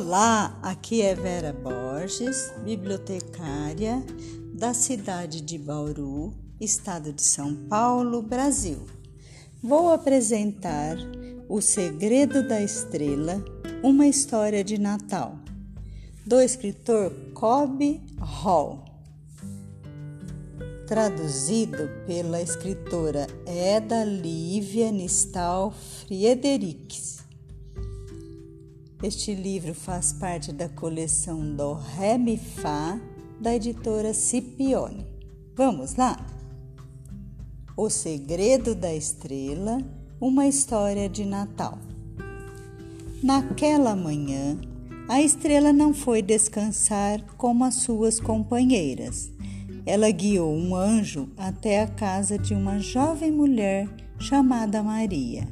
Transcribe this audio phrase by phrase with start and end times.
[0.00, 4.00] Olá, aqui é Vera Borges, bibliotecária
[4.54, 8.86] da cidade de Bauru, estado de São Paulo, Brasil.
[9.60, 10.96] Vou apresentar
[11.48, 13.44] O Segredo da Estrela,
[13.82, 15.36] uma história de Natal,
[16.24, 18.84] do escritor Kobe Hall,
[20.86, 27.27] traduzido pela escritora Eda Lívia Nistal Friedrichs.
[29.00, 33.00] Este livro faz parte da coleção do Ré Mi Fá
[33.40, 35.06] da editora Scipione.
[35.54, 36.16] Vamos lá?
[37.76, 39.80] O Segredo da Estrela,
[40.20, 41.78] uma história de Natal.
[43.22, 44.58] Naquela manhã,
[45.08, 49.30] a estrela não foi descansar como as suas companheiras.
[49.86, 55.48] Ela guiou um anjo até a casa de uma jovem mulher chamada Maria.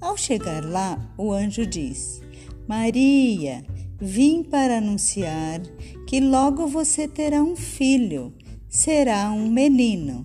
[0.00, 2.27] Ao chegar lá, o anjo disse:
[2.68, 3.64] Maria,
[3.98, 5.62] vim para anunciar
[6.06, 8.30] que logo você terá um filho,
[8.68, 10.22] será um menino.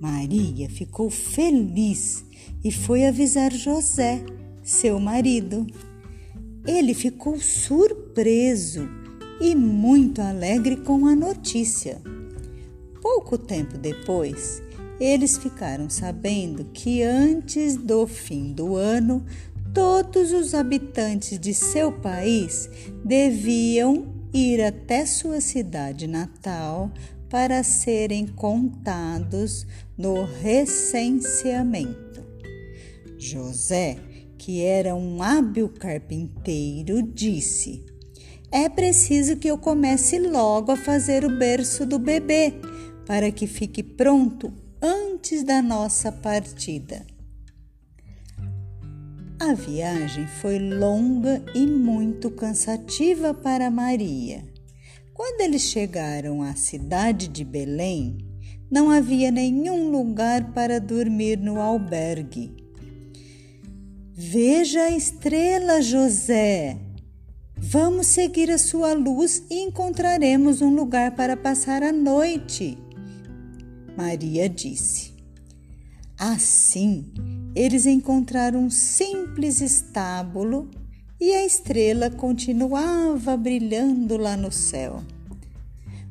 [0.00, 2.24] Maria ficou feliz
[2.64, 4.20] e foi avisar José,
[4.64, 5.64] seu marido.
[6.66, 8.88] Ele ficou surpreso
[9.40, 12.02] e muito alegre com a notícia.
[13.00, 14.60] Pouco tempo depois,
[14.98, 19.24] eles ficaram sabendo que antes do fim do ano
[19.76, 22.70] todos os habitantes de seu país
[23.04, 26.90] deviam ir até sua cidade natal
[27.28, 29.66] para serem contados
[29.98, 32.24] no recenseamento.
[33.18, 33.98] José,
[34.38, 37.84] que era um hábil carpinteiro, disse:
[38.50, 42.54] É preciso que eu comece logo a fazer o berço do bebê,
[43.04, 47.04] para que fique pronto antes da nossa partida.
[49.48, 54.42] A viagem foi longa e muito cansativa para Maria.
[55.14, 58.18] Quando eles chegaram à cidade de Belém,
[58.68, 62.56] não havia nenhum lugar para dormir no albergue.
[64.12, 66.76] Veja a estrela, José.
[67.56, 72.76] Vamos seguir a sua luz e encontraremos um lugar para passar a noite.
[73.96, 75.14] Maria disse.
[76.18, 77.12] Assim,
[77.56, 80.70] eles encontraram um simples estábulo
[81.18, 85.02] e a estrela continuava brilhando lá no céu.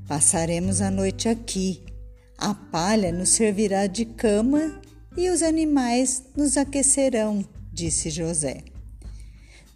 [0.08, 1.84] Passaremos a noite aqui.
[2.36, 4.82] A palha nos servirá de cama
[5.16, 8.64] e os animais nos aquecerão, disse José.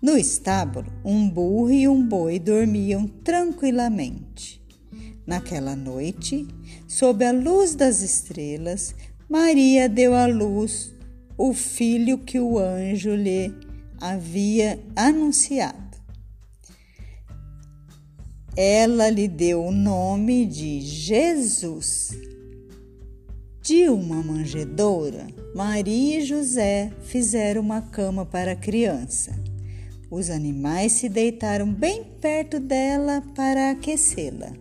[0.01, 4.59] No estábulo, um burro e um boi dormiam tranquilamente.
[5.24, 6.47] Naquela noite,
[6.88, 8.96] sob a luz das estrelas,
[9.30, 10.97] Maria deu à luz
[11.39, 13.55] o filho que o anjo lhe
[13.97, 15.97] havia anunciado.
[18.57, 22.09] Ela lhe deu o nome de Jesus.
[23.61, 29.31] De uma manjedoura, Maria e José fizeram uma cama para a criança.
[30.11, 34.51] Os animais se deitaram bem perto dela para aquecê-la.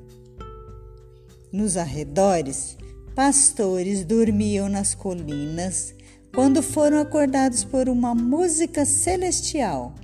[1.50, 2.76] Nos arredores,
[3.16, 5.97] pastores dormiam nas colinas
[6.34, 9.94] quando foram acordados por uma música celestial.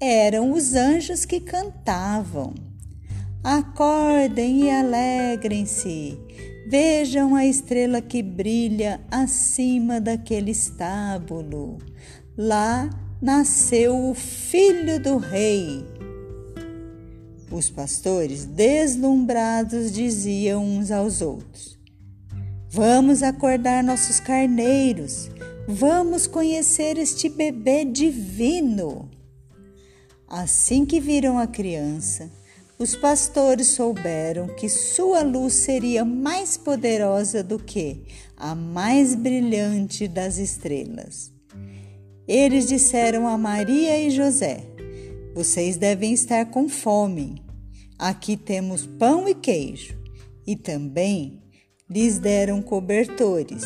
[0.00, 2.54] Eram os anjos que cantavam.
[3.42, 6.18] Acordem e alegrem-se.
[6.68, 11.78] Vejam a estrela que brilha acima daquele estábulo.
[12.36, 12.88] Lá
[13.20, 15.84] nasceu o filho do rei.
[17.50, 21.79] Os pastores, deslumbrados, diziam uns aos outros:
[22.70, 25.28] Vamos acordar nossos carneiros
[25.72, 29.08] Vamos conhecer este bebê divino.
[30.26, 32.28] Assim que viram a criança,
[32.76, 38.02] os pastores souberam que sua luz seria mais poderosa do que
[38.36, 41.32] a mais brilhante das estrelas.
[42.26, 44.64] Eles disseram a Maria e José:
[45.32, 47.44] Vocês devem estar com fome.
[47.96, 49.96] Aqui temos pão e queijo.
[50.44, 51.40] E também
[51.90, 53.64] lhes deram cobertores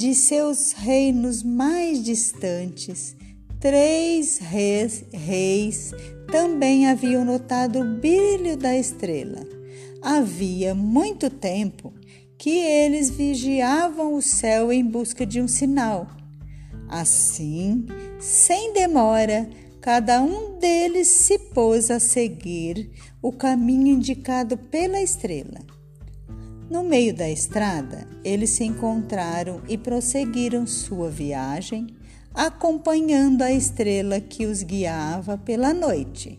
[0.00, 3.14] de seus reinos mais distantes,
[3.58, 5.92] três reis, reis
[6.32, 9.46] também haviam notado o brilho da estrela.
[10.00, 11.92] Havia muito tempo
[12.38, 16.06] que eles vigiavam o céu em busca de um sinal.
[16.88, 17.84] Assim,
[18.18, 19.50] sem demora,
[19.82, 22.90] cada um deles se pôs a seguir
[23.20, 25.60] o caminho indicado pela estrela.
[26.70, 31.88] No meio da estrada, eles se encontraram e prosseguiram sua viagem
[32.32, 36.38] acompanhando a estrela que os guiava pela noite.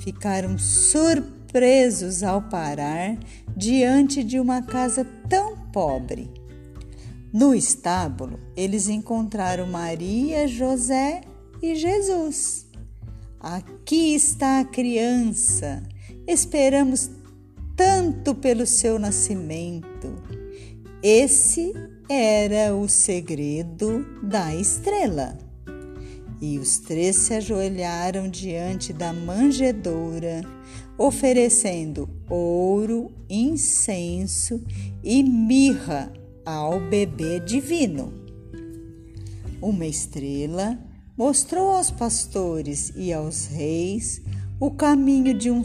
[0.00, 3.16] Ficaram surpresos ao parar
[3.56, 6.28] diante de uma casa tão pobre.
[7.32, 11.20] No estábulo, eles encontraram Maria, José
[11.62, 12.66] e Jesus.
[13.38, 15.82] Aqui está a criança.
[16.26, 17.10] Esperamos
[17.76, 20.16] tanto pelo seu nascimento.
[21.02, 21.72] Esse
[22.08, 25.36] era o segredo da estrela.
[26.40, 30.42] E os três se ajoelharam diante da manjedoura,
[30.98, 34.62] oferecendo ouro, incenso
[35.04, 36.12] e mirra
[36.44, 38.12] ao bebê divino.
[39.60, 40.78] Uma estrela
[41.16, 44.20] mostrou aos pastores e aos reis
[44.60, 45.64] o caminho de um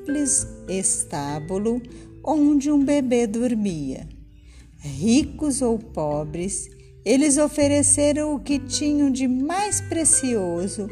[0.00, 1.82] simples estábulo
[2.24, 4.08] onde um bebê dormia.
[4.78, 6.68] Ricos ou pobres,
[7.04, 10.88] eles ofereceram o que tinham de mais precioso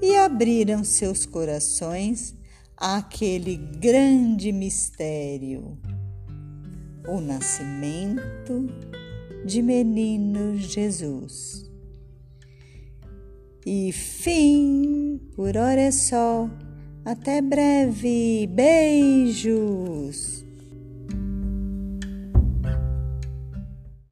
[0.00, 2.34] e abriram seus corações
[2.76, 5.78] àquele grande mistério
[7.08, 8.68] o nascimento
[9.44, 11.68] de menino Jesus.
[13.66, 16.48] E fim, por hora é só.
[17.04, 18.46] Até breve.
[18.46, 20.41] Beijos.